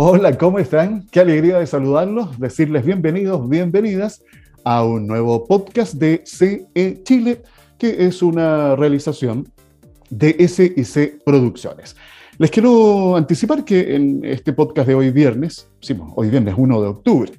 [0.00, 1.08] Hola, ¿cómo están?
[1.10, 4.22] Qué alegría de saludarlos, decirles bienvenidos, bienvenidas
[4.62, 7.42] a un nuevo podcast de CE Chile,
[7.78, 9.48] que es una realización
[10.08, 11.96] de SIC Producciones.
[12.38, 16.86] Les quiero anticipar que en este podcast de hoy viernes, sí, hoy viernes 1 de
[16.86, 17.32] octubre,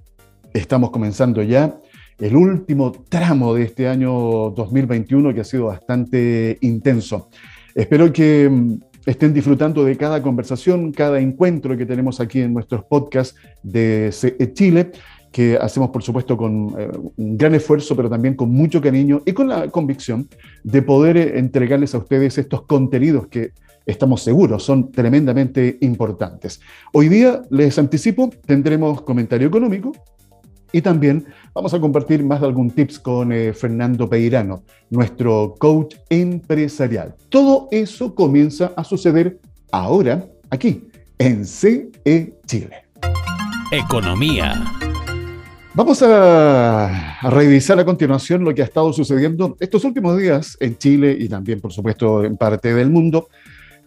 [0.54, 1.80] estamos comenzando ya
[2.18, 7.30] el último tramo de este año 2021 que ha sido bastante intenso.
[7.74, 12.84] Espero que mm, estén disfrutando de cada conversación, cada encuentro que tenemos aquí en nuestros
[12.86, 14.92] podcasts de CE Chile,
[15.32, 19.34] que hacemos por supuesto con eh, un gran esfuerzo, pero también con mucho cariño y
[19.34, 20.28] con la convicción
[20.64, 23.52] de poder eh, entregarles a ustedes estos contenidos que
[23.86, 26.62] estamos seguros son tremendamente importantes.
[26.94, 29.92] Hoy día, les anticipo, tendremos comentario económico,
[30.72, 35.96] y también vamos a compartir más de algún tips con eh, Fernando Peirano, nuestro coach
[36.10, 37.16] empresarial.
[37.30, 39.40] Todo eso comienza a suceder
[39.72, 41.92] ahora, aquí, en CE
[42.46, 42.84] Chile.
[43.72, 44.54] Economía.
[45.76, 50.78] Vamos a, a, revisar a continuación lo que ha estado sucediendo estos últimos días en
[50.78, 53.30] Chile y también, por supuesto, en parte del mundo,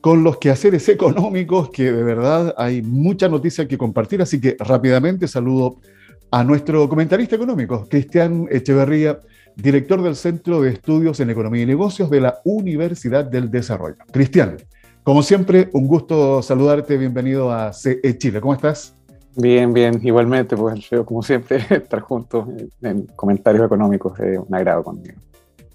[0.03, 5.29] con los quehaceres económicos, que de verdad hay mucha noticia que compartir, así que rápidamente
[5.29, 6.02] saludo a
[6.43, 9.21] nuestro comentarista económico, Cristian Echeverría,
[9.55, 13.99] director del Centro de Estudios en Economía y Negocios de la Universidad del Desarrollo.
[14.11, 14.57] Cristian,
[15.05, 18.95] como siempre, un gusto saludarte, bienvenido a CE Chile, ¿cómo estás?
[19.37, 22.49] Bien, bien, igualmente, pues como siempre, estar juntos
[22.81, 25.17] en comentarios económicos es un agrado conmigo.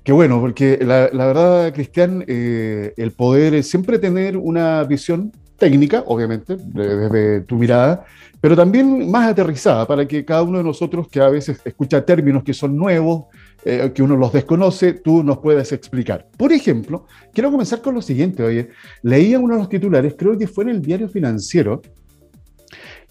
[0.04, 6.56] Qué bueno, porque la, verdad, Cristian, eh, el poder siempre tener una visión técnica, obviamente,
[6.56, 8.06] desde tu mirada,
[8.40, 12.44] pero también más aterrizada para que cada uno de nosotros que a veces escucha términos
[12.44, 13.26] que son nuevos,
[13.66, 16.28] eh, que uno los desconoce, tú nos puedas explicar.
[16.38, 18.70] Por ejemplo, quiero comenzar con lo siguiente, oye,
[19.02, 21.82] leía uno de los titulares, creo que fue en el diario financiero,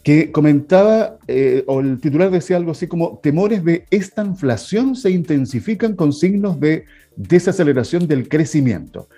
[0.02, 5.10] que comentaba, eh, o el titular decía algo así como, temores de esta inflación se
[5.10, 6.84] intensifican con signos de
[7.16, 9.08] desaceleración del crecimiento.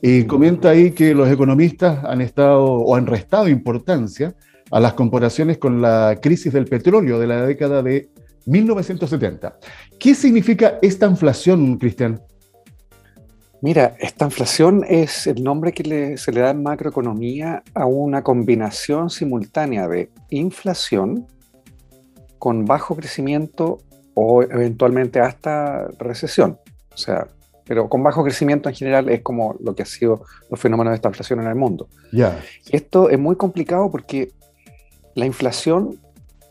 [0.00, 4.34] Y comenta ahí que los economistas han estado o han restado importancia
[4.70, 8.10] a las comparaciones con la crisis del petróleo de la década de
[8.46, 9.58] 1970.
[9.98, 12.20] ¿Qué significa esta inflación, Cristian?
[13.60, 19.10] Mira, esta inflación es el nombre que se le da en macroeconomía a una combinación
[19.10, 21.26] simultánea de inflación
[22.38, 23.78] con bajo crecimiento
[24.14, 26.58] o eventualmente hasta recesión.
[26.94, 27.26] O sea,
[27.66, 30.96] pero con bajo crecimiento en general es como lo que ha sido los fenómenos de
[30.96, 31.88] esta inflación en el mundo.
[32.12, 32.40] Ya.
[32.70, 34.30] Esto es muy complicado porque
[35.18, 35.98] la inflación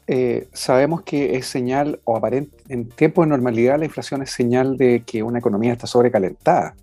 [0.07, 4.75] eh, sabemos que es señal, o aparente, en tiempos de normalidad la inflación es señal
[4.75, 6.75] de que una economía está sobrecalentada.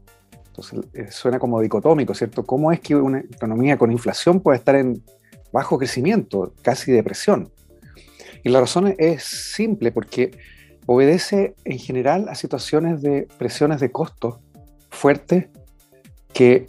[0.47, 2.43] Entonces eh, suena como dicotómico, ¿cierto?
[2.45, 5.03] ¿Cómo es que una economía con inflación puede estar en
[5.53, 7.51] bajo crecimiento, casi depresión?
[8.43, 10.31] Y la razón es simple, porque
[10.87, 14.37] obedece en general a situaciones de presiones de costos
[14.89, 15.49] fuertes
[16.33, 16.67] que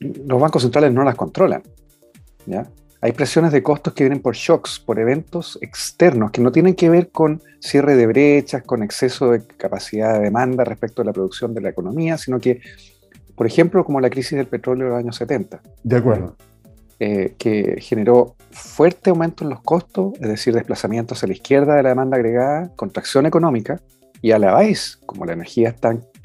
[0.00, 1.62] los bancos centrales no las controlan.
[2.46, 2.68] ¿ya?
[3.04, 6.88] Hay presiones de costos que vienen por shocks, por eventos externos, que no tienen que
[6.88, 11.52] ver con cierre de brechas, con exceso de capacidad de demanda respecto a la producción
[11.52, 12.62] de la economía, sino que,
[13.36, 15.60] por ejemplo, como la crisis del petróleo de los años 70.
[15.82, 16.34] De acuerdo.
[16.98, 21.82] Eh, que generó fuerte aumento en los costos, es decir, desplazamientos a la izquierda de
[21.82, 23.82] la demanda agregada, contracción económica,
[24.22, 25.76] y a la vez, como la energía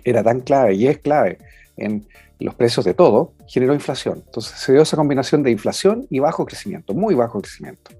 [0.05, 1.39] era tan clave y es clave
[1.75, 2.07] en
[2.39, 4.23] los precios de todo, generó inflación.
[4.25, 7.91] Entonces se dio esa combinación de inflación y bajo crecimiento, muy bajo crecimiento.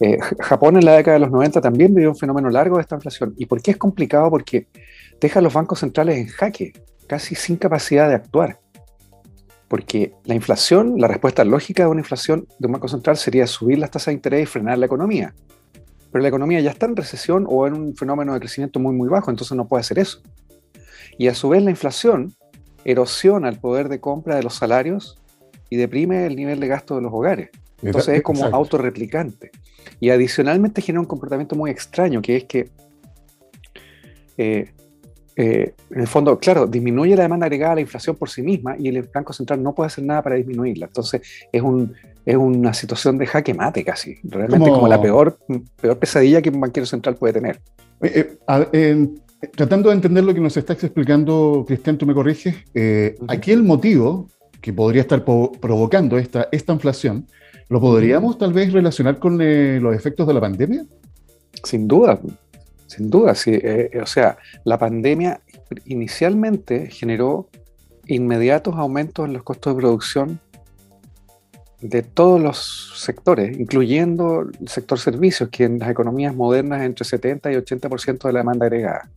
[0.00, 2.96] Eh, Japón en la década de los 90 también vivió un fenómeno largo de esta
[2.96, 3.34] inflación.
[3.38, 4.28] ¿Y por qué es complicado?
[4.30, 4.68] Porque
[5.20, 6.72] deja a los bancos centrales en jaque,
[7.06, 8.60] casi sin capacidad de actuar.
[9.68, 13.78] Porque la inflación, la respuesta lógica de una inflación de un banco central sería subir
[13.78, 15.34] las tasas de interés y frenar la economía.
[16.12, 19.08] Pero la economía ya está en recesión o en un fenómeno de crecimiento muy, muy
[19.08, 20.20] bajo, entonces no puede hacer eso.
[21.18, 22.34] Y a su vez la inflación
[22.84, 25.18] erosiona el poder de compra de los salarios
[25.70, 27.50] y deprime el nivel de gasto de los hogares.
[27.82, 29.50] Entonces es como autorreplicante.
[30.00, 32.68] Y adicionalmente genera un comportamiento muy extraño, que es que,
[34.38, 34.70] eh,
[35.36, 38.76] eh, en el fondo, claro, disminuye la demanda agregada a la inflación por sí misma
[38.78, 40.86] y el Banco Central no puede hacer nada para disminuirla.
[40.86, 41.94] Entonces es, un,
[42.24, 44.16] es una situación de jaque mate casi.
[44.22, 45.38] Realmente como, la peor,
[45.80, 47.60] peor pesadilla que un banquero central puede tener.
[48.02, 48.36] Eh,
[49.54, 53.62] tratando de entender lo que nos estás explicando, Cristian, tú me corriges, eh, aquí el
[53.62, 54.28] motivo
[54.60, 57.26] que podría estar provocando esta, esta inflación,
[57.68, 60.84] ¿lo podríamos tal vez relacionar con eh, los efectos de la pandemia?
[61.62, 62.18] Sin duda,
[62.86, 63.52] sin duda, sí.
[63.54, 65.40] Eh, o sea, la pandemia
[65.86, 67.48] inicialmente generó
[68.06, 70.40] inmediatos aumentos en los costos de producción
[71.80, 77.52] de todos los sectores, incluyendo el sector servicios, que en las economías modernas entre 70
[77.52, 79.10] y 80% de la demanda agregada.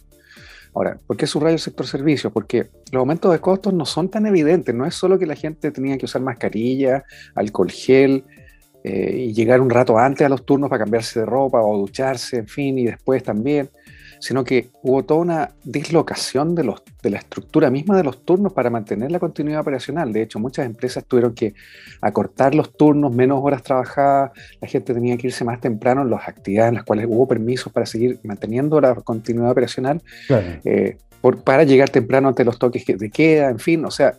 [0.73, 2.31] Ahora, ¿por qué subrayo el sector servicios?
[2.31, 5.71] Porque los aumentos de costos no son tan evidentes, no es solo que la gente
[5.71, 7.03] tenía que usar mascarilla,
[7.35, 8.23] alcohol gel,
[8.83, 12.37] eh, y llegar un rato antes a los turnos para cambiarse de ropa o ducharse,
[12.37, 13.69] en fin, y después también
[14.19, 18.53] sino que hubo toda una dislocación de, los, de la estructura misma de los turnos
[18.53, 20.11] para mantener la continuidad operacional.
[20.13, 21.53] De hecho, muchas empresas tuvieron que
[22.01, 24.31] acortar los turnos, menos horas trabajadas,
[24.61, 27.71] la gente tenía que irse más temprano en las actividades en las cuales hubo permisos
[27.71, 30.01] para seguir manteniendo la continuidad operacional,
[30.63, 30.97] eh,
[31.43, 34.15] para llegar temprano ante los toques de queda, en fin, o sea,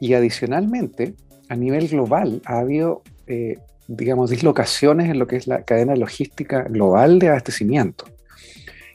[0.00, 1.14] y adicionalmente,
[1.48, 3.02] a nivel global ha habido...
[3.26, 8.04] Eh, digamos, dislocaciones en lo que es la cadena logística global de abastecimiento.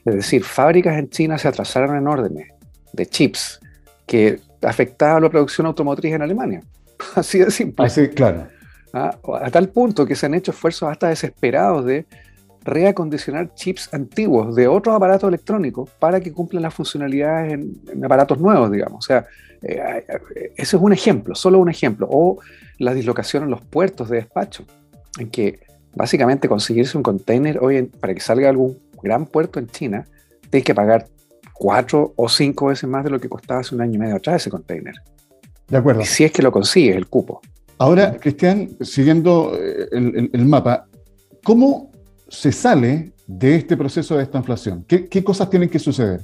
[0.04, 2.48] Es decir, fábricas en China se atrasaron en órdenes
[2.92, 3.60] de chips
[4.06, 6.62] que afectaban la producción automotriz en Alemania.
[7.14, 7.86] Así de simple.
[7.86, 8.48] Así, claro.
[8.92, 12.04] Ah, a tal punto que se han hecho esfuerzos hasta desesperados de
[12.64, 18.70] reacondicionar chips antiguos de otros aparatos electrónicos para que cumplan las funcionalidades en, aparatos nuevos,
[18.70, 19.04] digamos.
[19.04, 19.26] O sea,
[19.62, 20.04] eh,
[20.56, 22.06] ese es un ejemplo, solo un ejemplo.
[22.10, 22.38] O
[22.78, 24.64] la dislocación en los puertos de despacho,
[25.18, 25.60] en que
[25.94, 30.06] básicamente conseguirse un container hoy para que salga algún gran puerto en China,
[30.50, 31.06] tienes que pagar
[31.52, 34.42] cuatro o cinco veces más de lo que costaba hace un año y medio atrás
[34.42, 34.94] ese container.
[35.68, 36.02] De acuerdo.
[36.02, 37.40] Y si es que lo consigues, el cupo.
[37.78, 40.86] Ahora, Cristian, siguiendo eh, el, mapa,
[41.42, 41.90] ¿cómo
[42.28, 44.84] se sale de este proceso de esta inflación?
[44.86, 46.20] ¿Qué, cosas tienen que suceder?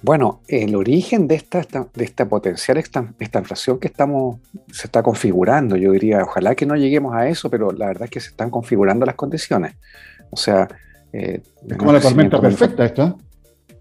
[0.00, 1.60] Bueno, el origen de esta,
[1.92, 4.38] de esta potencial esta, esta, inflación que estamos,
[4.72, 8.10] se está configurando, yo diría, ojalá que no lleguemos a eso, pero la verdad es
[8.10, 9.74] que se están configurando las condiciones.
[10.30, 10.68] O sea,
[11.12, 13.16] eh, es como la tormenta perfecta.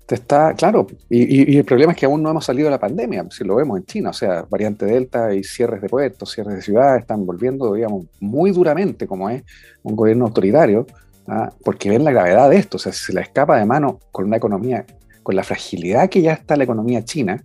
[0.09, 3.43] Está, claro, y, el problema es que aún no hemos salido de la pandemia, si
[3.43, 7.01] lo vemos en China, o sea, variante Delta y cierres de puertos, cierres de ciudades,
[7.01, 9.43] están volviendo, digamos, muy duramente, como es
[9.83, 10.87] un gobierno autoritario,
[11.27, 11.51] ¿ah?
[11.61, 14.25] porque ven la gravedad de esto, o sea, si se la escapa de mano con
[14.25, 14.85] una economía,
[15.23, 17.43] con la fragilidad que ya está la economía china,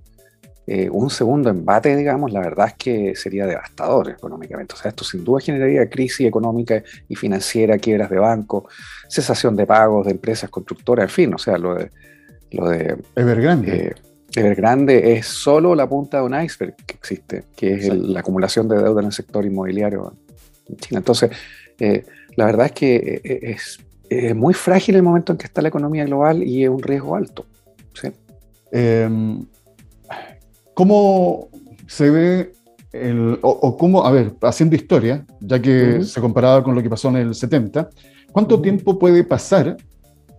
[0.64, 4.74] eh, un segundo embate, digamos, la verdad es que sería devastador económicamente.
[4.74, 8.68] O sea, esto sin duda generaría crisis económica y financiera, quiebras de banco,
[9.08, 11.90] cesación de pagos de empresas constructoras, en fin, o sea, lo de...
[12.52, 13.76] Lo de Evergrande.
[13.76, 13.94] Eh,
[14.36, 18.76] Evergrande es solo la punta de un iceberg que existe, que es la acumulación de
[18.76, 20.14] deuda en el sector inmobiliario
[20.68, 20.98] en China.
[20.98, 21.30] Entonces,
[21.80, 22.04] eh,
[22.36, 23.78] la verdad es que es,
[24.34, 27.46] muy frágil el momento en que está la economía global y es un riesgo alto.
[27.94, 28.08] ¿sí?
[28.70, 29.46] Em,
[30.74, 31.48] ¿Cómo
[31.86, 32.52] se ve
[32.92, 37.08] el, o, cómo, a ver, haciendo historia, ya que se comparaba con lo que pasó
[37.08, 37.88] en el 70,
[38.32, 39.76] ¿cuánto tiempo puede pasar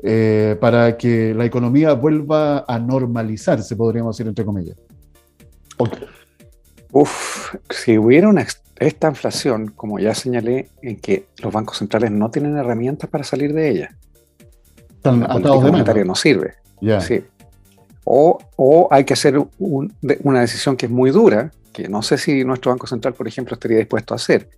[0.03, 4.77] eh, para que la economía vuelva a normalizarse, podríamos decir, entre comillas?
[6.91, 8.45] Uf, si hubiera una,
[8.75, 13.53] esta inflación, como ya señalé, en que los bancos centrales no tienen herramientas para salir
[13.53, 13.97] de ella.
[14.89, 16.53] Están atados de monetaria no sirve.
[17.01, 17.23] Sí.
[18.05, 22.71] O, hay que hacer una decisión que es muy dura, que no sé si nuestro
[22.71, 24.49] Banco Central, por ejemplo, estaría dispuesto a hacer,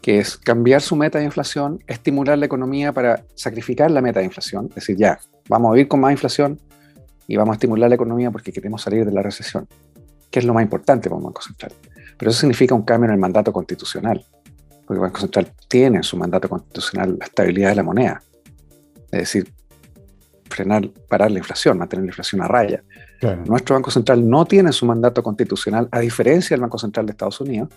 [0.00, 4.26] que es cambiar su meta de inflación, estimular la economía para sacrificar la meta de
[4.26, 5.18] inflación, es decir, ya,
[5.48, 6.58] vamos a vivir con más inflación
[7.26, 9.68] y vamos a estimular la economía porque queremos salir de la recesión,
[10.30, 11.72] que es lo más importante para un Banco Central.
[12.16, 14.24] Pero eso significa un cambio en el mandato constitucional,
[14.86, 18.22] porque el Banco Central tiene en su mandato constitucional la estabilidad de la moneda.
[19.12, 19.52] Es decir,
[20.50, 22.82] frenar, parar la inflación, mantener la inflación a raya.
[23.46, 27.40] Nuestro Banco Central no tiene su mandato constitucional, a diferencia del Banco Central de Estados
[27.40, 27.68] Unidos,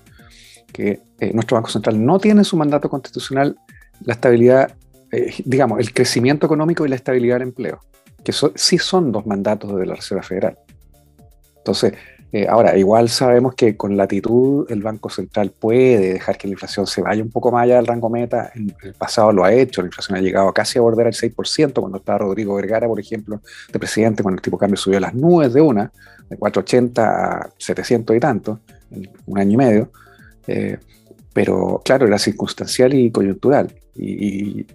[0.72, 3.56] que eh, nuestro Banco Central no tiene su mandato constitucional
[4.04, 4.76] la estabilidad,
[5.12, 7.80] eh, digamos, el crecimiento económico y la estabilidad del empleo,
[8.24, 10.58] que sí son dos mandatos de la Reserva Federal.
[11.58, 11.94] Entonces,
[12.36, 16.88] eh, ahora, igual sabemos que con latitud el Banco Central puede dejar que la inflación
[16.88, 18.52] se vaya un poco más allá del rango meta.
[18.56, 21.80] En el pasado lo ha hecho, la inflación ha llegado casi a bordear el 6%,
[21.80, 23.40] cuando estaba Rodrigo Vergara, por ejemplo,
[23.72, 25.92] de presidente, cuando el tipo de cambio subió a las nubes de una,
[26.28, 29.92] de 480 a 700 y tanto, en un año y medio.
[30.48, 30.80] Eh,
[31.34, 33.76] pero claro, era circunstancial y coyuntural.
[33.96, 34.66] Y,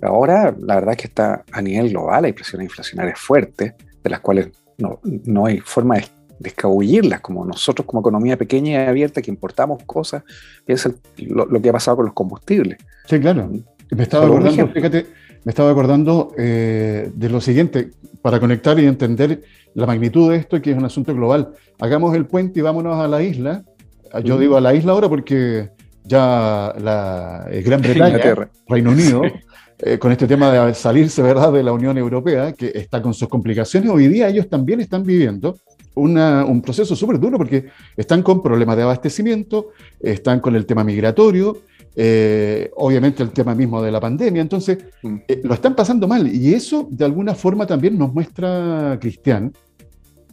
[0.00, 4.20] ahora la verdad es que está a nivel global, hay presiones inflacionarias fuertes, de las
[4.20, 6.04] cuales no, no hay forma de
[6.42, 10.22] descabullirlas, como nosotros como economía pequeña y abierta que importamos cosas,
[10.66, 12.78] es lo, que ha pasado con los combustibles.
[13.06, 13.50] Sí, claro.
[13.90, 15.06] Me estaba acordando, fíjate,
[15.44, 17.90] me estaba acordando eh, de lo siguiente,
[18.22, 19.42] para conectar y entender
[19.74, 21.52] la magnitud de esto, que es un asunto global.
[21.80, 23.64] Hagamos el puente y vámonos a la isla.
[24.24, 25.70] Yo digo a la isla ahora porque
[26.04, 29.22] ya la eh, Gran Bretaña, Reino Unido,
[29.78, 31.52] eh, con este tema de salirse ¿verdad?
[31.52, 35.58] de la Unión Europea, que está con sus complicaciones, hoy día ellos también están viviendo
[35.94, 39.70] un proceso súper duro porque están con problemas de abastecimiento,
[40.00, 41.58] están con el tema migratorio,
[41.94, 45.16] eh, obviamente el tema mismo de la pandemia, entonces mm.
[45.28, 49.52] eh, lo están pasando mal y eso de alguna forma también nos muestra, Cristian,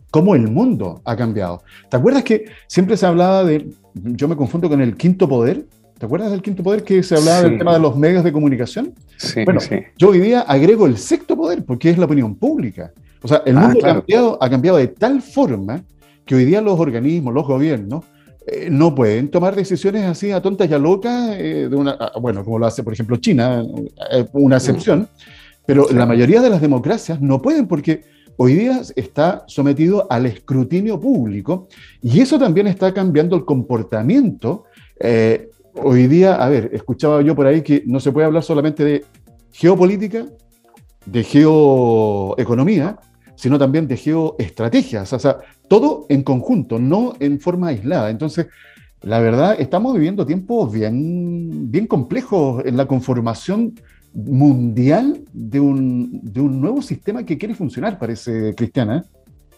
[0.10, 1.64] cómo el mundo ha cambiado.
[1.90, 5.66] ¿Te acuerdas que siempre se hablaba de, yo me confundo con el quinto poder?
[5.98, 8.94] ¿Te acuerdas del quinto poder que se hablaba del tema de los medios de comunicación?
[9.18, 9.60] Sí, bueno,
[9.98, 12.94] yo hoy día agrego el sexto poder porque es la opinión pública.
[13.22, 15.84] O sea, el ah, mundo ha, cambiado, ha cambiado de tal forma
[16.26, 18.06] que hoy día los organismos, los gobiernos,
[18.52, 22.44] eh, no pueden tomar decisiones así a tontas y a locas, eh, de una, bueno,
[22.44, 23.64] como lo hace, por ejemplo, China,
[24.12, 25.08] eh, una excepción,
[25.66, 28.04] pero la mayoría de las democracias no pueden porque
[28.38, 31.68] hoy día está sometido al escrutinio público
[32.02, 34.64] y eso también está cambiando el comportamiento.
[35.76, 39.06] hoy día, a ver, escuchaba yo por ahí que no se puede hablar solamente de
[39.52, 40.26] geopolítica,
[41.06, 42.98] de geoeconomía,
[43.40, 45.38] sino también de geoestrategias, o sea,
[45.70, 48.10] todo en conjunto, no en forma aislada.
[48.10, 48.48] Entonces,
[49.02, 53.80] la verdad, estamos viviendo tiempos bien, bien complejos en la conformación
[54.14, 59.06] mundial de un, de un nuevo sistema que quiere funcionar, parece, Cristiana.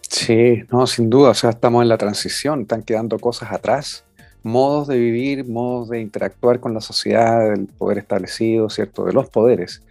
[0.04, 4.06] Sí, no, sin duda, o sea, estamos en la transición, están quedando cosas atrás,
[4.44, 9.06] modos de vivir, modos de interactuar con la sociedad, del poder establecido, ¿cierto?
[9.06, 9.82] De los poderes.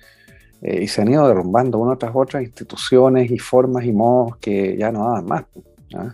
[0.62, 4.76] Eh, y se han ido derrumbando una tras otra instituciones y formas y modos que
[4.76, 5.44] ya no daban más.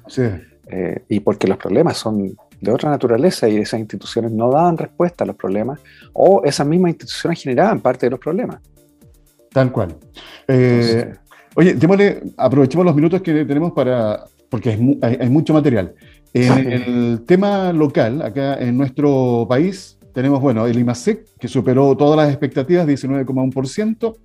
[0.07, 0.23] Sí.
[0.69, 5.25] Eh, y porque los problemas son de otra naturaleza y esas instituciones no daban respuesta
[5.25, 5.81] a los problemas
[6.13, 8.61] o esas mismas instituciones generaban parte de los problemas.
[9.53, 9.97] Tal cual.
[10.49, 11.15] Eh,
[11.55, 15.95] oye, démosle, aprovechemos los minutos que tenemos para, porque hay, hay mucho material.
[16.33, 22.17] En el tema local, acá en nuestro país, tenemos, bueno, el IMASEC, que superó todas
[22.17, 24.17] las expectativas, 19,1%.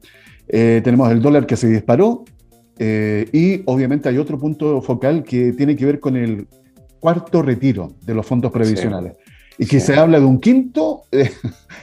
[0.48, 2.24] Eh, tenemos el dólar que se disparó.
[2.79, 6.48] Eh, y obviamente hay otro punto focal que tiene que ver con el
[7.01, 9.17] cuarto retiro de los fondos previsionales.
[9.57, 11.29] Y que se habla de un quinto, eh,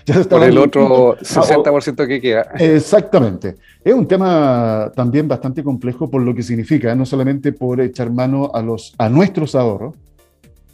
[0.07, 2.49] ya está Por el otro 60% que queda.
[2.59, 3.57] Exactamente.
[3.85, 8.51] Es un tema también bastante complejo por lo que significa, no solamente por echar mano
[8.55, 9.97] a, los, a nuestros ahorros,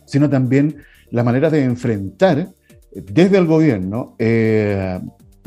[0.04, 0.76] sino también
[1.10, 2.46] la manera de enfrentar
[2.94, 5.00] desde el gobierno, eh,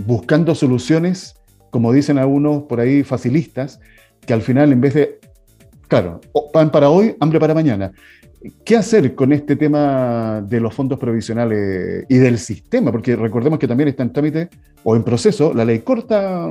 [0.06, 1.36] buscando soluciones,
[1.70, 3.80] como dicen algunos por ahí, facilistas,
[4.26, 5.20] que al final en vez de,
[5.88, 6.22] claro,
[6.54, 7.92] pan para hoy, hambre para mañana.
[8.64, 12.92] ¿Qué hacer con este tema de los fondos provisionales y del sistema?
[12.92, 14.50] Porque recordemos que también está en trámite
[14.84, 16.50] o en proceso la ley corta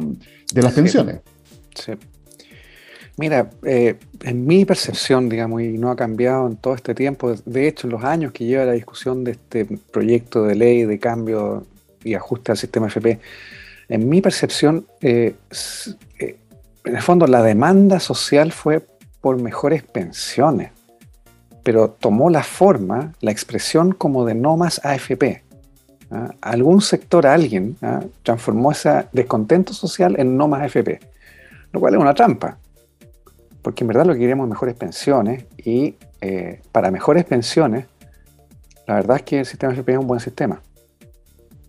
[0.52, 1.20] de las pensiones.
[1.74, 1.92] Sí.
[3.18, 7.66] Mira, eh, en mi percepción, digamos, y no ha cambiado en todo este tiempo, de
[7.66, 11.64] hecho, en los años que lleva la discusión de este proyecto de ley de cambio
[12.04, 13.18] y ajuste al sistema FP,
[13.88, 15.34] en mi percepción, eh,
[16.18, 16.36] eh,
[16.84, 18.86] en el fondo, la demanda social fue
[19.22, 20.72] por mejores pensiones,
[21.62, 25.42] pero tomó la forma, la expresión como de no más AFP.
[26.10, 26.34] ¿ah?
[26.42, 28.00] Algún sector, alguien, ¿ah?
[28.22, 31.00] transformó ese descontento social en no más AFP,
[31.72, 32.58] lo cual es una trampa
[33.66, 37.86] porque en verdad lo que queremos es mejores pensiones y eh, para mejores pensiones,
[38.86, 40.62] la verdad es que el sistema FP es un buen sistema.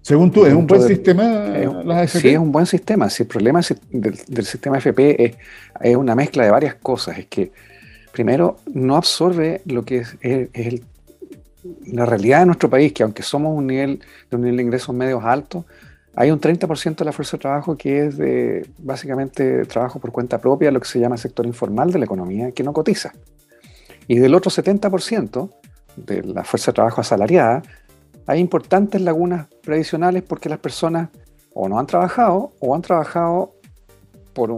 [0.04, 3.10] Según tú, ¿es un buen sistema las Sí, es un buen sistema.
[3.10, 5.38] Si el problema del, sistema FP es,
[5.82, 7.18] es, una mezcla de varias cosas.
[7.18, 7.52] Es que,
[8.12, 10.82] primero, no absorbe lo que es,
[11.88, 14.94] la realidad de nuestro país, que aunque somos un nivel de un nivel de ingresos
[14.94, 15.66] medios altos,
[16.20, 20.40] hay un 30% de la fuerza de trabajo que es de básicamente trabajo por cuenta
[20.40, 23.14] propia, lo que se llama sector informal de la economía, que no cotiza.
[24.08, 25.52] Y del otro 70%
[25.96, 27.62] de la fuerza de trabajo asalariada,
[28.26, 31.10] hay importantes lagunas previsionales porque las personas
[31.54, 33.54] o no han trabajado o han trabajado
[34.34, 34.52] por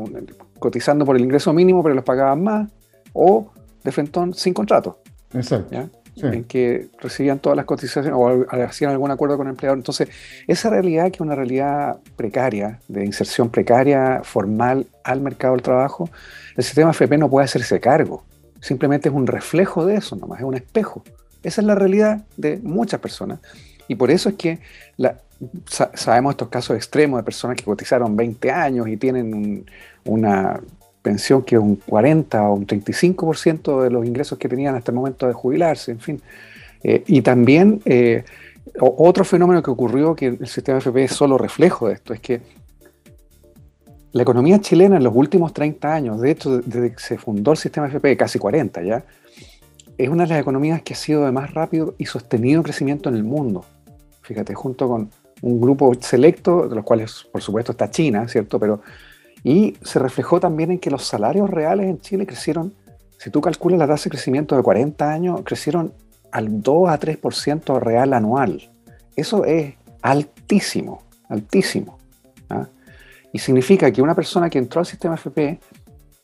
[0.60, 2.70] cotizando por el ingreso mínimo, pero los pagaban más,
[3.12, 3.52] o
[3.84, 5.02] de frentón sin contrato.
[5.34, 5.90] Exacto
[6.22, 9.78] en que recibían todas las cotizaciones o hacían algún acuerdo con el empleador.
[9.78, 10.10] Entonces,
[10.48, 16.10] esa realidad que es una realidad precaria, de inserción precaria, formal al mercado del trabajo,
[16.56, 18.24] el sistema FP no puede hacerse cargo.
[18.62, 21.04] Simplemente es un reflejo de eso, nomás es un espejo.
[21.44, 23.40] Esa es la realidad de muchas personas.
[23.88, 24.60] Y por eso es que
[25.94, 29.66] sabemos estos casos extremos de personas que cotizaron 20 años y tienen
[30.06, 30.60] una
[31.02, 34.96] pensión que es un 40 o un 35% de los ingresos que tenían hasta el
[34.96, 36.22] momento de jubilarse, en fin.
[36.84, 38.24] Eh, y también eh,
[38.80, 42.42] otro fenómeno que ocurrió, que el sistema FP es solo reflejo de esto, es que
[44.12, 47.58] la economía chilena en los últimos 30 años, de hecho desde que se fundó el
[47.58, 49.04] sistema FP, casi 40 ya,
[49.98, 53.16] es una de las economías que ha sido de más rápido y sostenido crecimiento en
[53.16, 53.66] el mundo.
[54.22, 55.10] Fíjate, junto con
[55.42, 58.60] un grupo selecto, de los cuales por supuesto está China, ¿cierto?
[58.60, 58.82] Pero
[59.44, 62.74] y se reflejó también en que los salarios reales en Chile crecieron
[63.20, 65.94] si tú calculas la tasa de crecimiento de 40 años, crecieron
[66.32, 68.72] al 2 a 3% real anual.
[69.14, 71.98] Eso es altísimo, altísimo.
[72.50, 72.70] ¿ah?
[73.34, 75.60] Y significa que una persona que entró al sistema FP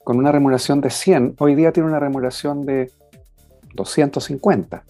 [0.05, 2.89] con una remuneración de 100, hoy día tiene una remuneración de
[3.73, 4.85] 250,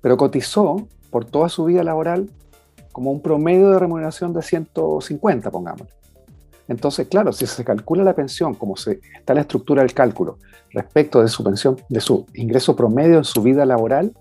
[0.00, 2.30] pero cotizó por toda su vida laboral
[2.90, 5.88] como un promedio de remuneración de 150, pongamos.
[6.70, 10.38] Entonces, claro, si se calcula la pensión como se, está la estructura del cálculo
[10.70, 14.12] respecto de su pensión, de su ingreso promedio en su vida laboral,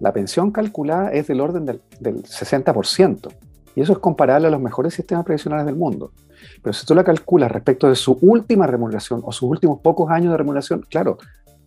[0.00, 3.28] la pensión calculada es del orden del, del 60%.
[3.76, 6.12] Y eso es comparable a los mejores sistemas previsionales del mundo.
[6.62, 10.30] Pero si tú la calculas respecto de su última remuneración o sus últimos pocos años
[10.30, 11.18] de remuneración, claro,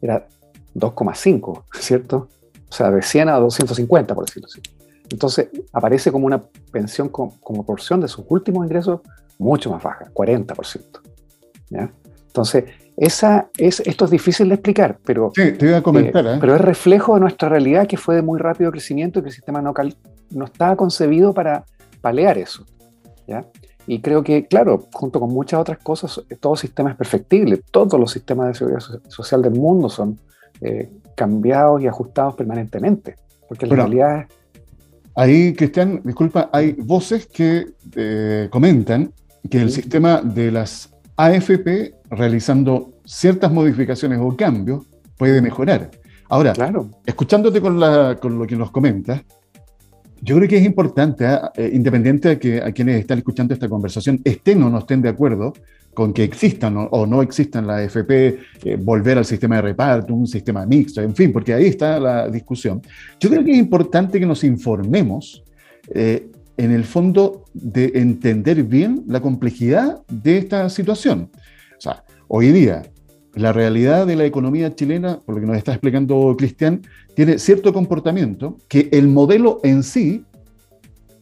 [0.01, 0.27] era
[0.73, 2.27] 2,5, ¿cierto?
[2.67, 4.61] O sea, de 100 a 250, por decirlo así.
[5.11, 9.01] Entonces, aparece como una pensión como porción de sus últimos ingresos
[9.37, 10.83] mucho más baja, 40%.
[11.69, 11.91] ¿ya?
[12.27, 12.65] Entonces,
[12.95, 16.37] esa es, esto es difícil de explicar, pero, sí, te voy a comentar, eh, ¿eh?
[16.39, 19.35] pero es reflejo de nuestra realidad que fue de muy rápido crecimiento y que el
[19.35, 19.73] sistema no,
[20.31, 21.63] no estaba concebido para
[22.01, 22.65] palear eso.
[23.27, 23.45] ¿ya?
[23.85, 27.61] Y creo que, claro, junto con muchas otras cosas, todo sistema es perfectible.
[27.71, 30.19] Todos los sistemas de seguridad social del mundo son
[30.59, 33.15] eh, cambiados y ajustados permanentemente.
[33.47, 34.27] Porque la realidad
[35.17, 37.65] Ahí, Cristian, disculpa, hay voces que
[37.95, 39.11] eh, comentan
[39.49, 44.85] que el sistema de las AFP, realizando ciertas modificaciones o cambios,
[45.17, 45.91] puede mejorar.
[46.29, 46.89] Ahora, claro.
[47.05, 49.23] escuchándote con, la, con lo que nos comentas,
[50.21, 51.51] yo creo que es importante, ¿ah?
[51.55, 55.09] eh, independiente de que a quienes están escuchando esta conversación estén o no estén de
[55.09, 55.53] acuerdo
[55.93, 60.27] con que existan o, no existan la AFP, eh, volver al sistema de reparto, un
[60.27, 62.81] sistema mixto, en fin, porque ahí está la discusión.
[63.19, 65.43] Yo creo que es importante que nos informemos
[65.89, 71.29] eh, en el fondo de entender bien la complejidad de esta situación.
[71.77, 72.83] O sea, hoy día
[73.37, 76.81] la realidad de la economía chilena, por lo que nos está explicando Cristian,
[77.15, 80.25] tiene cierto comportamiento que el modelo en sí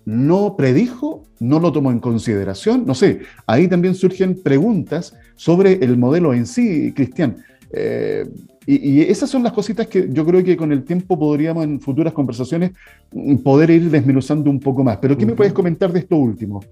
[0.05, 2.85] no predijo, no lo tomó en consideración.
[2.85, 7.37] No sé, ahí también surgen preguntas sobre el modelo en sí, Cristian.
[7.77, 8.25] Eh,
[8.65, 12.13] y, esas son las cositas que yo creo que con el tiempo podríamos en futuras
[12.13, 12.71] conversaciones
[13.11, 14.97] mm, poder ir desmenuzando un poco más.
[14.97, 16.63] Pero ¿qué me puedes comentar de esto último?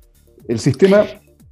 [0.48, 1.06] El sistema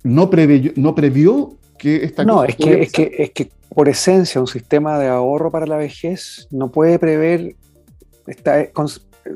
[0.04, 4.40] no, previó, no previó que esta no, es que, es que, es que por esencia
[4.40, 7.56] un sistema de ahorro para la vejez no puede prever,
[8.28, 8.70] está,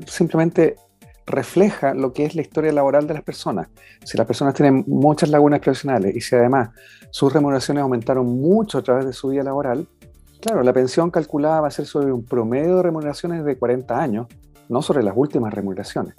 [0.07, 0.77] simplemente
[1.25, 3.67] refleja lo que es la historia laboral de las personas.
[4.03, 6.69] Si las personas tienen muchas lagunas profesionales y si además
[7.09, 9.87] sus remuneraciones aumentaron mucho a través de su vida laboral,
[10.45, 14.27] claro, la pensión calculada va a ser sobre un promedio de remuneraciones de 40 años,
[14.69, 16.13] no sobre las últimas remuneraciones.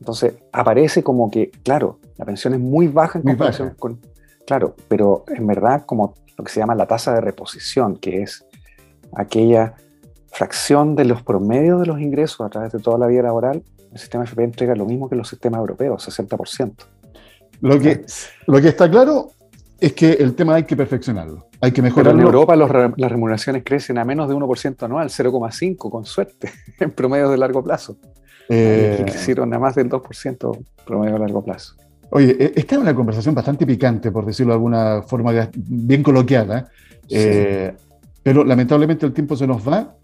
[0.00, 4.00] Entonces aparece como que, claro, la pensión es muy baja en comparación con...
[4.46, 8.46] Claro, pero en verdad como lo que se llama la tasa de reposición, que es
[9.14, 9.74] aquella
[10.28, 13.98] fracción de los promedios de los ingresos a través de toda la vida laboral, el
[13.98, 16.72] sistema FP entrega lo mismo que los sistemas europeos, 60%.
[17.60, 18.06] Lo que,
[18.46, 19.32] lo que está claro
[19.80, 22.20] es que el tema hay que perfeccionarlo, hay que mejorarlo.
[22.20, 27.30] en Europa las remuneraciones crecen a menos de 1% anual, 0,5% con suerte, en promedio
[27.30, 27.98] de largo plazo.
[28.48, 31.74] Eh, crecieron a más del 2% promedio de largo plazo.
[32.10, 36.66] Oye, e, esta es una conversación bastante picante, por decirlo de alguna forma bien coloquial,
[37.10, 37.74] ¿eh?
[38.22, 39.94] pero lamentablemente el tiempo se nos va.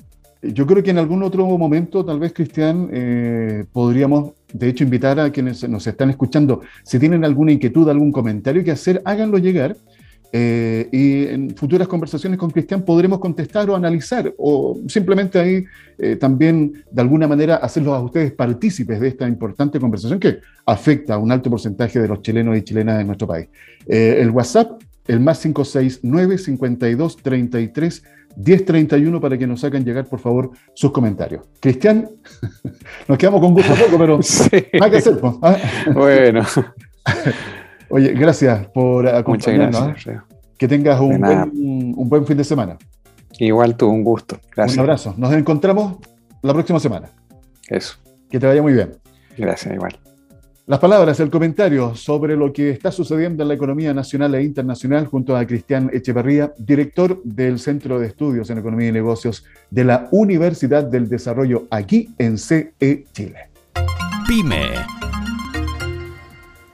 [0.53, 5.19] Yo creo que en algún otro momento, tal vez, Cristian, eh, podríamos, de hecho, invitar
[5.19, 9.77] a quienes nos están escuchando, si tienen alguna inquietud, algún comentario que hacer, háganlo llegar
[10.33, 15.65] eh, y en futuras conversaciones con Cristian podremos contestar o analizar o simplemente ahí
[15.97, 21.15] eh, también de alguna manera hacerlos a ustedes partícipes de esta importante conversación que afecta
[21.15, 23.49] a un alto porcentaje de los chilenos y chilenas de nuestro país.
[23.87, 28.03] El WhatsApp, el más 569 52 33
[28.37, 31.43] 1031 para que nos hagan llegar, por favor, sus comentarios.
[31.61, 32.09] Cristian,
[33.09, 34.21] nos quedamos con gusto poco, pero
[34.53, 35.21] hay que hacer.
[35.43, 35.57] ¿ah?
[35.93, 36.43] Bueno.
[37.91, 39.81] Oye, gracias por acompañarnos.
[39.81, 40.17] Muchas gracias.
[40.17, 40.21] ¿eh?
[40.59, 42.79] Que tengas un buen, fin de semana.
[43.39, 44.39] Igual tú, un gusto.
[44.55, 44.77] Gracias.
[44.77, 45.15] Un abrazo.
[45.17, 45.99] Nos encontramos
[46.43, 47.11] la próxima semana.
[47.69, 47.97] Eso.
[48.31, 48.93] Que te vaya muy bien.
[49.37, 49.99] Gracias, igual.
[50.67, 55.07] Las palabras, el comentario sobre lo que está sucediendo en la economía nacional e internacional
[55.07, 60.09] junto a Cristian Echeverría, director del Centro de Estudios en Economía y Negocios de la
[60.11, 62.73] Universidad del Desarrollo aquí en CE
[63.13, 63.51] Chile.
[64.27, 64.87] Pyme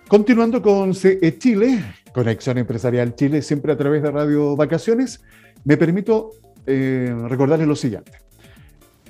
[0.07, 1.83] Continuando con CE Chile,
[2.15, 5.21] Conexión Empresarial Chile, siempre a través de Radio Vacaciones,
[5.65, 6.31] me permito
[6.65, 8.13] eh, recordarles lo siguiente.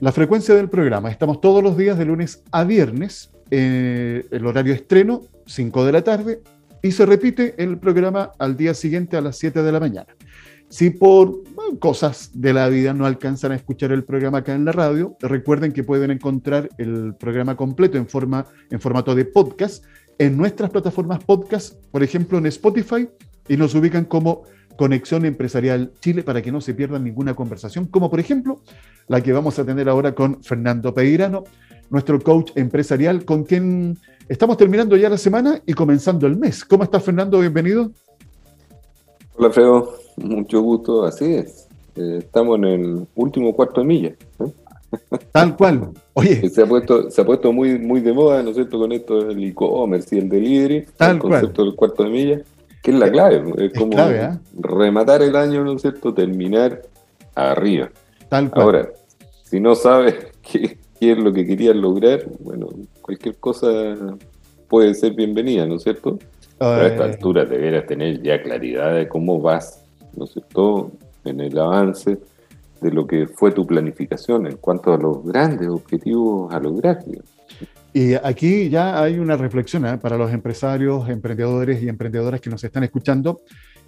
[0.01, 4.75] La frecuencia del programa, estamos todos los días de lunes a viernes, eh, el horario
[4.75, 6.43] estreno, 5 de la tarde,
[6.83, 10.09] y se repite el programa al día siguiente a las 7 de la mañana.
[10.69, 11.43] Si por
[11.81, 15.73] cosas de la vida no alcanzan a escuchar el programa acá en la radio, recuerden
[15.73, 19.85] que pueden encontrar el programa completo en, forma, en formato de podcast
[20.21, 23.09] en nuestras plataformas podcast, por ejemplo en Spotify,
[23.49, 24.43] y nos ubican como
[24.77, 28.61] Conexión Empresarial Chile para que no se pierdan ninguna conversación, como por ejemplo
[29.09, 31.45] la que vamos a tener ahora con Fernando Peirano,
[31.91, 33.99] nuestro coach empresarial, con quien
[34.29, 36.65] estamos terminando ya la semana y comenzando el mes.
[36.65, 37.41] ¿Cómo estás, Fernando?
[37.41, 37.91] Bienvenido.
[39.37, 39.95] Hola, Alfredo.
[40.17, 41.05] Mucho gusto.
[41.05, 41.69] Así es.
[41.97, 44.09] Eh, estamos en el último cuarto de milla.
[44.09, 44.53] ¿eh?
[45.33, 45.91] Tal cual.
[46.15, 46.49] Oye.
[46.49, 49.25] Se ha puesto, se ha puesto muy, muy de moda, ¿no es cierto?, con esto
[49.25, 52.41] del e-commerce y el delivery, Tal el concepto del cuarto de milla,
[52.83, 53.45] que es la clave.
[53.59, 54.39] Es, como clave, ¿eh?
[54.59, 56.83] rematar el año, ¿no es cierto?, terminar
[57.35, 57.91] arriba.
[58.29, 58.63] Tal cual.
[58.63, 58.89] Ahora,
[59.45, 62.69] si no sabes qué, qué es lo que querías lograr, bueno,
[63.01, 63.69] cualquier cosa
[64.69, 66.19] puede ser bienvenida, ¿no es cierto?
[66.59, 69.83] Pero a esta altura deberás tener ya claridad de cómo vas,
[70.15, 70.93] ¿no es cierto?,
[71.25, 72.19] en el avance
[72.83, 77.03] de lo que fue tu planificación en cuanto a los grandes objetivos a lograr.
[77.93, 79.99] Y aquí ya hay una reflexión ¿eh?
[79.99, 83.41] para los empresarios, emprendedores y emprendedoras que nos están escuchando,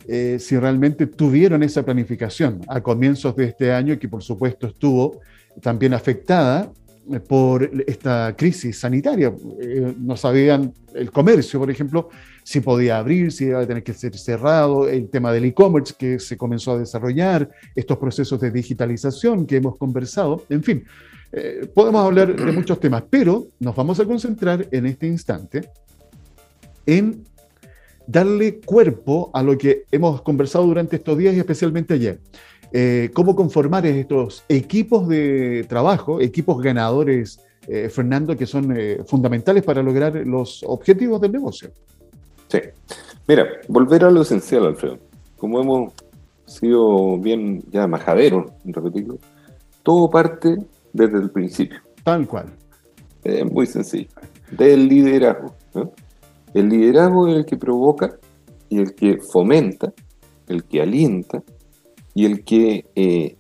[0.08, 5.20] eh, si realmente tuvieron esa planificación a comienzos de este año, que por supuesto estuvo
[5.60, 6.72] también afectada
[7.28, 9.32] por esta crisis sanitaria.
[9.60, 12.08] Eh, no sabían el comercio, por ejemplo,
[12.44, 16.18] si podía abrir, si iba a tener que ser cerrado, el tema del e-commerce que
[16.18, 20.84] se comenzó a desarrollar, estos procesos de digitalización que hemos conversado, en fin.
[21.32, 25.70] Eh, podemos hablar de muchos temas, pero nos vamos a concentrar en este instante
[26.84, 27.24] en
[28.06, 32.20] darle cuerpo a lo que hemos conversado durante estos días y especialmente ayer.
[32.72, 39.62] Eh, cómo conformar estos equipos de trabajo, equipos ganadores, eh, Fernando, que son eh, fundamentales
[39.62, 41.70] para lograr los objetivos del negocio.
[42.48, 42.60] Sí.
[43.28, 44.98] Mira, volver a lo esencial, Alfredo.
[45.36, 45.92] Como hemos
[46.46, 49.18] sido bien ya majaderos, repetirlo,
[49.82, 50.56] todo parte
[50.92, 51.78] desde el principio.
[52.02, 52.46] Tal cual.
[53.22, 54.08] Es muy sencillo.
[54.50, 55.54] Del liderazgo.
[55.74, 55.92] ¿no?
[56.54, 58.16] El liderazgo es el que provoca
[58.68, 59.92] y el que fomenta,
[60.48, 61.42] el que alienta
[62.14, 63.36] y el que eh,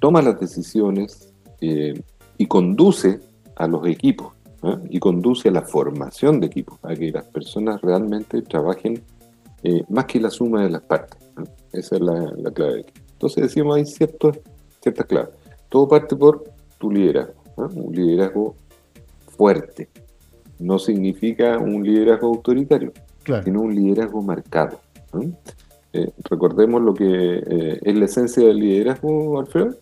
[0.00, 2.02] toma las decisiones eh,
[2.38, 3.20] y conduce
[3.56, 4.80] a los equipos ¿no?
[4.88, 9.02] y conduce a la formación de equipos, a que las personas realmente trabajen
[9.62, 11.18] eh, más que la suma de las partes.
[11.72, 12.86] Esa es la, la clave.
[13.12, 14.38] Entonces decíamos, hay ciertos,
[14.82, 15.30] ciertas claves.
[15.68, 16.44] Todo parte por
[16.78, 18.56] tu liderazgo, un liderazgo
[19.28, 19.88] fuerte.
[20.58, 22.92] No significa un liderazgo autoritario,
[23.22, 23.44] Claro.
[23.44, 24.80] sino un liderazgo marcado.
[25.92, 29.74] Eh, recordemos lo que eh, es la esencia del liderazgo, Alfredo,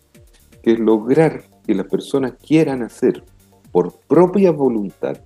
[0.63, 3.23] que es lograr que las personas quieran hacer
[3.71, 5.17] por propia voluntad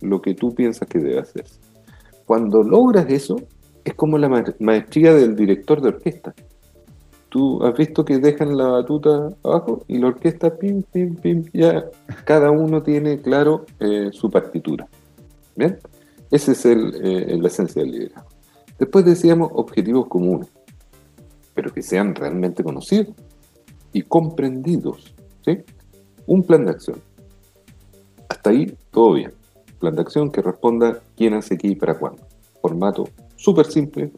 [0.00, 1.44] lo que tú piensas que debe hacer.
[2.24, 3.36] Cuando logras eso,
[3.84, 6.34] es como la ma- maestría del director de orquesta.
[7.28, 11.84] Tú has visto que dejan la batuta abajo y la orquesta, pim, pim, pim, ya
[12.24, 14.86] cada uno tiene claro eh, su partitura.
[15.56, 15.78] ¿Bien?
[16.30, 18.31] Esa es el, la esencia del liderazgo.
[18.78, 20.48] Después decíamos objetivos comunes,
[21.54, 23.14] pero que sean realmente conocidos
[23.92, 25.14] y comprendidos.
[25.44, 25.58] ¿sí?
[26.26, 27.00] Un plan de acción.
[28.28, 29.32] Hasta ahí todo bien.
[29.78, 32.26] Plan de acción que responda quién hace qué y para cuándo.
[32.60, 34.12] Formato súper simple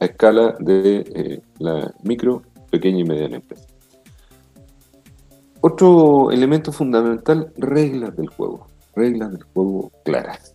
[0.00, 3.66] a escala de eh, la micro, pequeña y mediana empresa.
[5.60, 8.66] Otro elemento fundamental, reglas del juego.
[8.94, 10.54] Reglas del juego claras.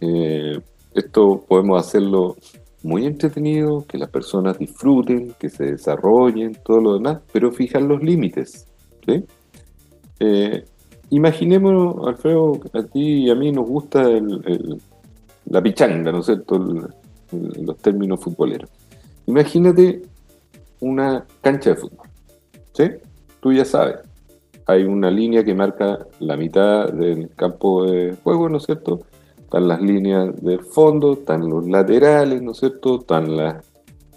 [0.00, 0.58] Eh,
[0.94, 2.36] esto podemos hacerlo
[2.82, 8.02] muy entretenido, que las personas disfruten, que se desarrollen, todo lo demás, pero fijar los
[8.02, 8.66] límites.
[9.06, 9.24] ¿sí?
[10.20, 10.64] Eh,
[11.10, 14.04] imaginemos, Alfredo, a ti y a mí nos gusta
[15.46, 16.58] la pichanga, ¿no es cierto?
[16.58, 18.70] Los términos futboleros.
[19.26, 20.02] Imagínate
[20.80, 22.08] una cancha de fútbol.
[22.72, 22.84] ¿sí?
[23.40, 23.96] Tú ya sabes,
[24.66, 29.00] hay una línea que marca la mitad del campo de juego, ¿no es cierto?
[29.48, 33.00] Están las líneas del fondo, están los laterales, ¿no es cierto?
[33.00, 33.64] Están las,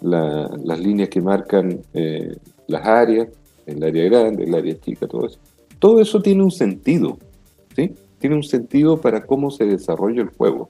[0.01, 2.35] la- las líneas que marcan eh,
[2.67, 3.29] las áreas,
[3.65, 5.39] el área grande, el área chica, todo eso.
[5.79, 7.17] Todo eso tiene un sentido,
[7.73, 7.95] ¿sí?
[8.19, 10.67] Tiene un sentido para cómo se desarrolla el juego.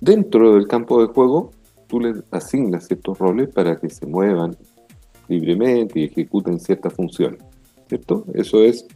[0.00, 1.50] Dentro del campo de juego,
[1.88, 4.56] tú les asignas ciertos roles para que se muevan
[5.26, 7.40] libremente y ejecuten ciertas funciones,
[7.88, 8.24] ¿cierto?
[8.32, 8.86] Eso es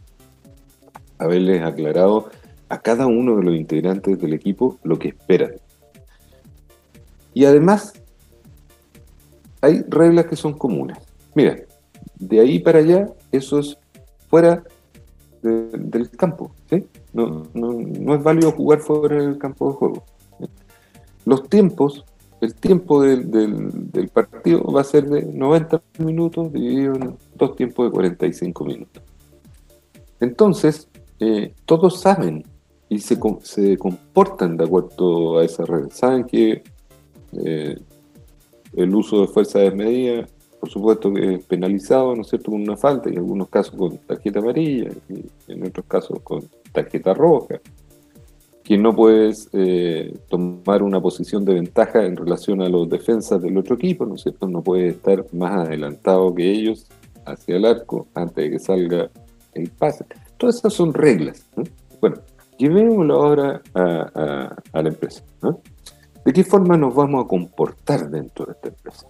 [1.17, 2.29] haberles aclarado
[2.69, 5.51] a cada uno de los integrantes del equipo lo que esperan.
[7.33, 7.93] Y además,
[9.61, 10.97] hay reglas que son comunes.
[11.33, 11.57] Mira,
[12.15, 13.77] de ahí para allá, eso es
[14.29, 14.63] fuera
[15.41, 16.51] de- del campo.
[17.13, 20.03] No, no- no es válido jugar fuera del campo de juego.
[21.25, 22.05] Los tiempos
[22.41, 27.87] el tiempo del, del, partido va a ser de 90 minutos dividido en dos tiempos
[27.87, 29.03] de 45 minutos.
[30.19, 30.87] Entonces,
[31.19, 32.43] eh, todos saben
[32.89, 35.89] y se, se, comportan de acuerdo a esa regla.
[35.91, 36.63] Saben que
[37.43, 37.77] eh,
[38.75, 40.27] el uso de fuerza desmedida,
[40.59, 43.97] por supuesto que es penalizado, ¿no es cierto?, con una falta, en algunos casos con
[43.97, 47.59] tarjeta amarilla, y en otros casos con tarjeta roja
[48.65, 53.55] que no puedes eh, tomar una posición de ventaja en relación a los defensas del
[53.57, 54.47] otro equipo, ¿no es cierto?
[54.47, 56.87] No puedes estar más adelantado que ellos
[57.25, 59.11] hacia el arco antes de que salga
[59.53, 60.05] el pase.
[60.37, 61.45] Todas esas son reglas.
[62.01, 62.17] Bueno,
[62.57, 65.23] llevémoslo ahora a, la empresa.
[66.23, 69.07] ¿De qué forma nos vamos a comportar dentro de esta empresa?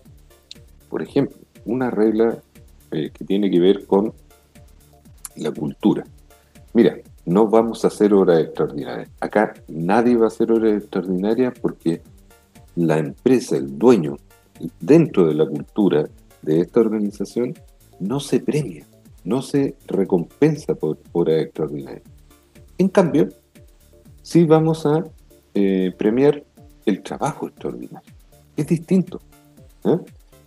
[0.89, 2.37] Por ejemplo, una regla
[2.91, 4.13] eh, que tiene que ver con
[5.37, 6.03] la cultura.
[6.73, 9.09] Mira, no vamos a hacer horas extraordinarias.
[9.19, 12.01] Acá nadie va a hacer horas extraordinarias porque
[12.75, 14.17] la empresa, el dueño,
[14.79, 16.07] dentro de la cultura
[16.41, 17.55] de esta organización,
[17.99, 18.85] no se premia,
[19.23, 22.14] no se recompensa por horas extraordinarias.
[22.77, 23.29] En cambio,
[24.21, 25.03] sí vamos a
[25.53, 26.43] eh, premiar
[26.85, 28.13] el trabajo extraordinario.
[28.57, 29.21] Es distinto.
[29.85, 29.97] ¿eh?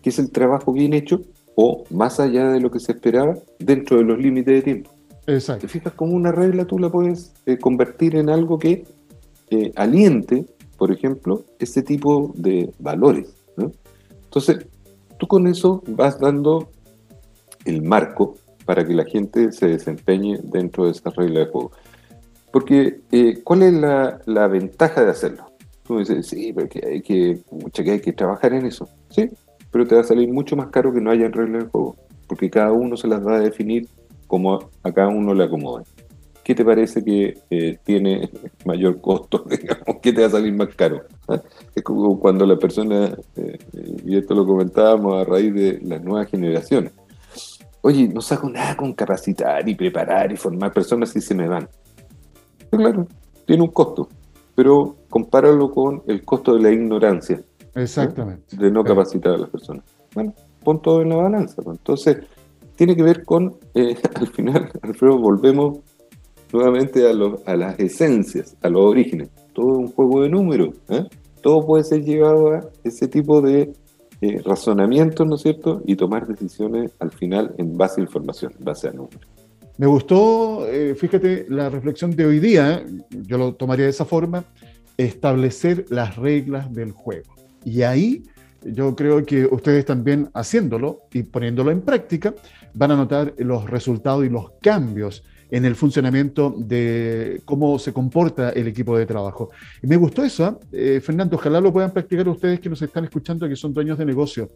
[0.02, 1.22] Que es el trabajo bien hecho
[1.54, 4.90] o más allá de lo que se esperaba dentro de los límites de tiempo.
[5.26, 5.62] Exacto.
[5.62, 8.84] Te fijas como una regla tú la puedes eh, convertir en algo que
[9.50, 13.34] eh, aliente, por ejemplo, ese tipo de valores.
[14.24, 14.66] Entonces,
[15.18, 16.70] tú con eso vas dando
[17.64, 21.72] el marco para que la gente se desempeñe dentro de esa regla de juego.
[22.52, 23.74] Porque, eh, ¿cuál es
[24.26, 25.46] la, ventaja de hacerlo?
[25.84, 27.40] Tú dices, sí, pero hay que,
[27.72, 28.88] que hay que trabajar en eso.
[29.10, 29.30] Sí,
[29.70, 32.50] pero te va a salir mucho más caro que no haya reglas de juego, porque
[32.50, 33.86] cada uno se las va a definir
[34.26, 35.84] como a cada uno le acomode.
[36.42, 38.30] ¿Qué te parece que eh, tiene
[38.64, 39.44] mayor costo?
[40.02, 41.02] ¿Qué te va a salir más caro?
[41.28, 41.42] ¿Ah?
[41.74, 43.58] Es como cuando la persona, eh,
[44.06, 46.92] y esto lo comentábamos a raíz de las nuevas generaciones,
[47.82, 51.68] oye, no saco nada con capacitar y preparar y formar personas si se me van.
[52.70, 53.06] Claro,
[53.46, 54.08] tiene un costo,
[54.54, 57.42] pero compáralo con el costo de la ignorancia.
[57.74, 58.56] Exactamente.
[58.56, 59.84] De no capacitar a las personas.
[60.14, 61.62] Bueno, pon todo en la balanza.
[61.62, 61.78] Pues.
[61.78, 62.18] Entonces,
[62.76, 65.78] tiene que ver con, eh, al final, Alfredo, volvemos
[66.52, 67.10] nuevamente a,
[67.50, 69.30] a, las esencias, a los orígenes.
[69.52, 70.74] Todo es un juego de números.
[70.88, 71.04] ¿eh?
[71.42, 73.72] Todo puede ser llevado a ese tipo de
[74.20, 75.82] eh, razonamientos, ¿no es cierto?
[75.86, 79.37] Y tomar decisiones al final en base a información, en base a números.
[79.78, 84.44] Me gustó, fíjate, la reflexión de hoy día, yo lo tomaría de esa forma,
[84.96, 87.36] establecer las reglas del juego.
[87.64, 88.24] Y ahí
[88.64, 92.34] yo creo que ustedes también haciéndolo y poniéndolo en práctica,
[92.74, 98.50] van a notar los resultados y los cambios en el funcionamiento de cómo se comporta
[98.50, 99.50] el equipo de trabajo.
[99.80, 101.00] Y me gustó eso, ¿eh?
[101.00, 104.50] Fernando, ojalá lo puedan practicar ustedes que nos están escuchando, que son dueños de negocio.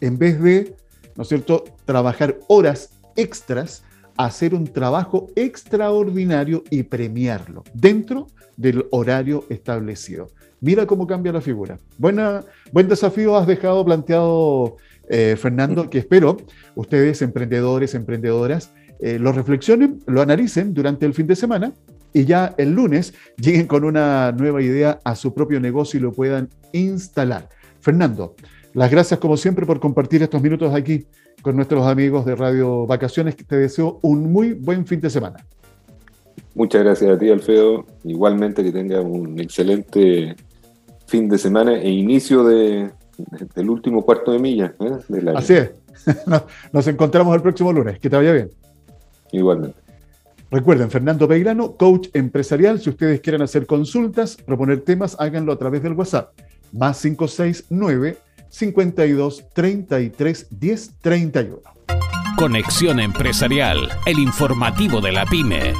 [0.00, 0.74] En vez de,
[1.16, 3.84] ¿no es cierto?, trabajar horas extras,
[4.16, 10.28] hacer un trabajo extraordinario y premiarlo dentro del horario establecido.
[10.60, 11.78] Mira cómo cambia la figura.
[11.98, 14.76] Buena, buen desafío has dejado planteado,
[15.08, 16.36] eh, Fernando, que espero
[16.76, 21.72] ustedes, emprendedores, emprendedoras, eh, lo reflexionen, lo analicen durante el fin de semana
[22.12, 26.12] y ya el lunes lleguen con una nueva idea a su propio negocio y lo
[26.12, 27.48] puedan instalar.
[27.80, 28.36] Fernando,
[28.74, 31.06] las gracias como siempre por compartir estos minutos aquí
[31.42, 33.36] con nuestros amigos de Radio Vacaciones.
[33.36, 35.44] Te deseo un muy buen fin de semana.
[36.54, 37.86] Muchas gracias a ti, Alfredo.
[38.04, 40.36] Igualmente que tengas un excelente
[41.06, 42.90] fin de semana e inicio de,
[43.54, 45.32] del último cuarto de milla ¿eh?
[45.34, 45.72] Así es.
[46.72, 47.98] Nos encontramos el próximo lunes.
[47.98, 48.50] Que te vaya bien.
[49.32, 49.78] Igualmente.
[50.50, 52.78] Recuerden, Fernando Peirano, coach empresarial.
[52.78, 56.38] Si ustedes quieren hacer consultas, proponer temas, háganlo a través del WhatsApp.
[56.72, 58.18] Más 569
[58.52, 61.60] 52 33 10 31.
[62.36, 65.72] Conexión Empresarial, el informativo de la PyME.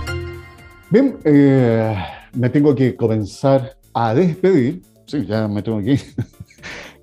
[0.90, 1.96] Bien, eh,
[2.34, 4.82] me tengo que comenzar a despedir
[5.12, 5.96] sí, ya me tengo aquí.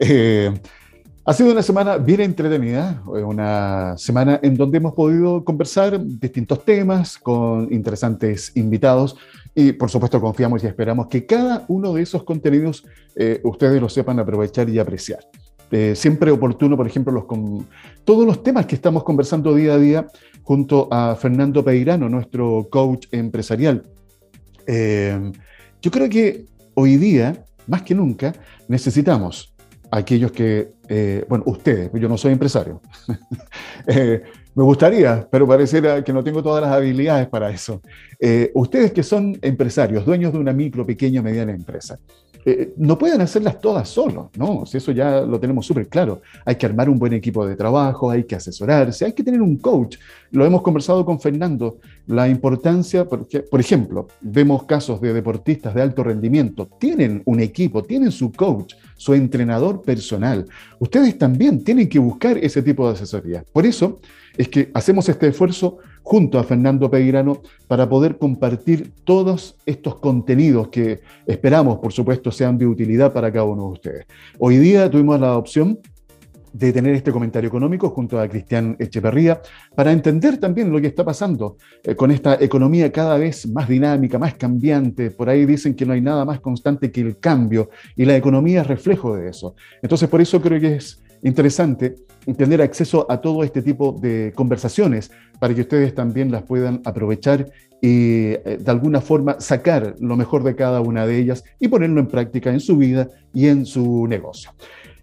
[0.02, 0.50] Eh,
[1.26, 7.18] ha sido una semana bien entretenida, una semana en donde hemos podido conversar distintos temas
[7.18, 9.18] con interesantes invitados
[9.54, 12.86] y por supuesto confiamos y esperamos que cada uno de esos contenidos
[13.18, 15.20] eh, ustedes lo sepan aprovechar y apreciar.
[15.72, 17.68] Eh, siempre oportuno, por ejemplo, los con,
[18.04, 20.08] todos los temas que estamos conversando día a día
[20.44, 23.84] junto a Fernando Peirano, nuestro coach empresarial.
[24.68, 28.34] yo creo que hoy día más que nunca
[28.68, 29.54] necesitamos
[29.92, 32.82] aquellos que, eh, bueno, ustedes, yo no soy empresario,
[33.88, 34.22] eh,
[34.56, 37.82] me gustaría, pero pareciera que no tengo todas las habilidades para eso.
[38.20, 41.98] Eh, ustedes que son empresarios, dueños de una micro, pequeña, mediana empresa,
[42.46, 44.64] eh, no pueden hacerlas todas solos, ¿no?
[44.72, 46.22] Eso ya lo tenemos súper claro.
[46.46, 49.58] Hay que armar un buen equipo de trabajo, hay que asesorarse, hay que tener un
[49.58, 49.98] coach.
[50.32, 55.82] Lo hemos conversado con Fernando, la importancia, porque, por ejemplo, vemos casos de deportistas de
[55.82, 60.46] alto rendimiento, tienen un equipo, tienen su coach, su entrenador personal.
[60.80, 63.44] Ustedes también tienen que buscar ese tipo de asesoría.
[63.52, 64.00] Por eso
[64.38, 70.70] es que hacemos este esfuerzo junto a Fernando Peirano para poder compartir todos estos contenidos
[70.70, 74.06] que esperamos, por supuesto, sean de utilidad para cada uno de ustedes.
[74.40, 75.78] Hoy día tuvimos la opción
[76.52, 79.40] de tener este comentario económico junto a Cristian Echeverría
[79.76, 84.18] para entender también lo que está pasando eh, con esta economía cada vez más dinámica,
[84.18, 85.12] más cambiante.
[85.12, 88.62] Por ahí dicen que no hay nada más constante que el cambio y la economía
[88.62, 89.54] es reflejo de eso.
[89.84, 91.96] Entonces, por eso creo que es interesante
[92.38, 97.48] tener acceso a todo este tipo de conversaciones para que ustedes también las puedan aprovechar
[97.82, 102.00] y eh, de alguna forma sacar lo mejor de cada una de ellas y ponerlo
[102.00, 104.52] en práctica en su vida y en su negocio.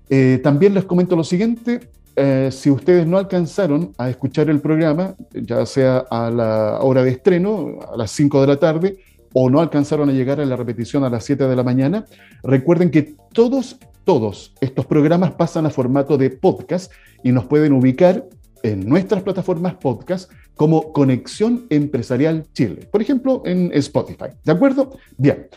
[0.09, 1.81] Eh, también les comento lo siguiente,
[2.15, 7.11] eh, si ustedes no alcanzaron a escuchar el programa, ya sea a la hora de
[7.11, 8.97] estreno, a las 5 de la tarde,
[9.33, 12.07] o no alcanzaron a llegar a la repetición a las 7 de la mañana,
[12.43, 16.93] recuerden que todos todos estos programas pasan a formato de podcast
[17.25, 18.25] y nos pueden ubicar
[18.63, 22.89] en nuestras plataformas podcast como Conexión Empresarial Chile.
[22.91, 24.27] Por ejemplo, en Spotify.
[24.45, 24.97] ¿De acuerdo?
[25.19, 25.49] Bien.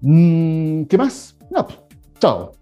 [0.00, 1.36] Mm, ¿Qué más?
[1.50, 1.66] No,
[2.24, 2.52] Chao.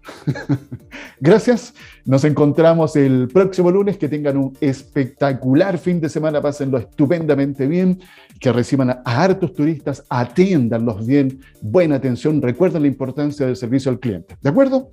[1.21, 1.73] Gracias.
[2.03, 3.97] Nos encontramos el próximo lunes.
[3.97, 6.41] Que tengan un espectacular fin de semana.
[6.41, 8.01] Pásenlo estupendamente bien.
[8.41, 10.03] Que reciban a hartos turistas.
[10.09, 11.39] Atiéndanlos bien.
[11.61, 12.41] Buena atención.
[12.41, 14.35] Recuerden la importancia del servicio al cliente.
[14.41, 14.89] ¿De acuerdo?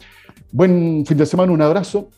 [0.52, 1.50] Buen fin de semana.
[1.50, 2.08] Un abrazo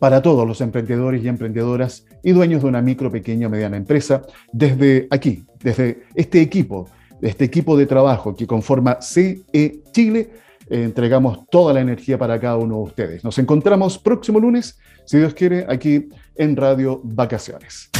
[0.00, 4.22] para todos los emprendedores y emprendedoras y dueños de una micro, pequeña o mediana empresa.
[4.52, 6.88] Desde aquí, desde este equipo,
[7.22, 9.44] este equipo de trabajo que conforma CE
[9.92, 13.24] Chile entregamos toda la energía para cada uno de ustedes.
[13.24, 17.90] Nos encontramos próximo lunes, si Dios quiere, aquí en Radio Vacaciones.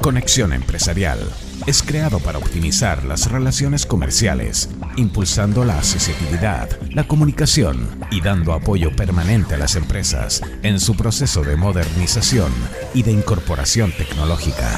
[0.00, 1.20] Conexión Empresarial
[1.66, 8.90] es creado para optimizar las relaciones comerciales, impulsando la accesibilidad, la comunicación y dando apoyo
[8.96, 12.52] permanente a las empresas en su proceso de modernización
[12.94, 14.76] y de incorporación tecnológica.